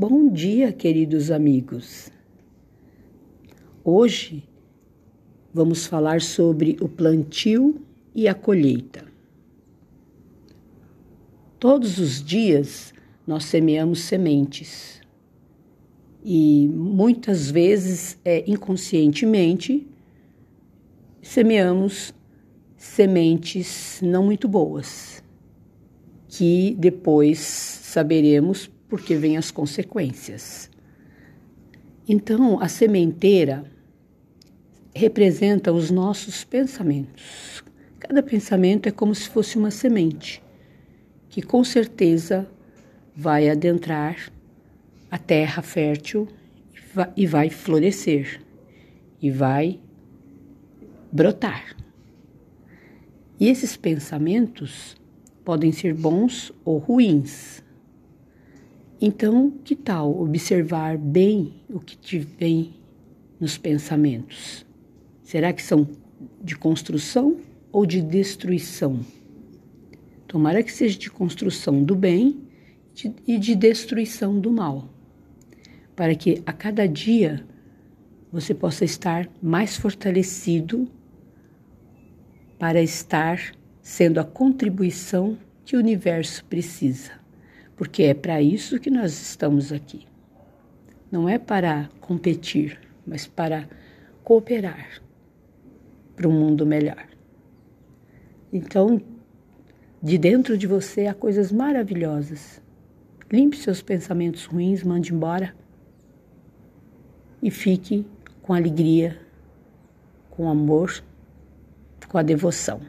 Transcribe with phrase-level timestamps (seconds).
[0.00, 2.08] Bom dia, queridos amigos.
[3.82, 4.44] Hoje
[5.52, 9.04] vamos falar sobre o plantio e a colheita.
[11.58, 12.94] Todos os dias
[13.26, 15.00] nós semeamos sementes
[16.24, 19.84] e muitas vezes é inconscientemente
[21.20, 22.14] semeamos
[22.76, 25.24] sementes não muito boas,
[26.28, 30.70] que depois saberemos porque vêm as consequências.
[32.08, 33.64] Então, a sementeira
[34.94, 37.62] representa os nossos pensamentos.
[37.98, 40.42] Cada pensamento é como se fosse uma semente,
[41.28, 42.48] que com certeza
[43.14, 44.32] vai adentrar
[45.10, 46.28] a terra fértil
[47.16, 48.40] e vai florescer
[49.20, 49.78] e vai
[51.12, 51.76] brotar.
[53.40, 54.96] E esses pensamentos
[55.44, 57.62] podem ser bons ou ruins.
[59.00, 62.74] Então, que tal observar bem o que te vem
[63.38, 64.66] nos pensamentos?
[65.22, 65.86] Será que são
[66.42, 67.36] de construção
[67.70, 68.98] ou de destruição?
[70.26, 72.40] Tomara que seja de construção do bem
[73.24, 74.88] e de destruição do mal,
[75.94, 77.46] para que a cada dia
[78.32, 80.88] você possa estar mais fortalecido
[82.58, 87.27] para estar sendo a contribuição que o universo precisa
[87.78, 90.04] porque é para isso que nós estamos aqui.
[91.12, 93.68] Não é para competir, mas para
[94.24, 95.00] cooperar
[96.16, 97.06] para um mundo melhor.
[98.52, 99.00] Então,
[100.02, 102.60] de dentro de você há coisas maravilhosas.
[103.30, 105.54] Limpe seus pensamentos ruins, mande embora
[107.40, 108.04] e fique
[108.42, 109.20] com alegria,
[110.30, 111.00] com amor,
[112.08, 112.80] com a devoção.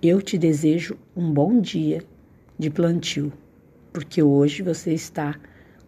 [0.00, 2.04] Eu te desejo um bom dia
[2.60, 3.32] de plantio,
[3.90, 5.34] porque hoje você está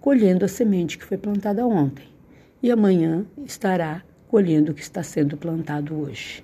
[0.00, 2.08] colhendo a semente que foi plantada ontem
[2.62, 6.42] e amanhã estará colhendo o que está sendo plantado hoje.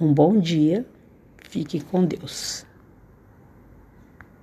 [0.00, 0.86] Um bom dia,
[1.50, 2.64] fique com Deus.